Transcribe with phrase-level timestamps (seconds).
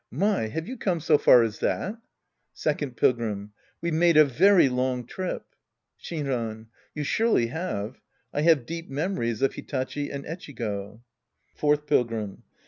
[0.09, 1.95] My, have you come so far as that?
[2.53, 3.51] Second Pilgrim.
[3.81, 5.45] We've made a very long trip.
[6.01, 6.69] Shinran.
[6.95, 7.99] You surely have.
[8.33, 11.01] I have deep memories of Hitachi and Echigo.
[11.53, 12.41] Fourth Pilgrim.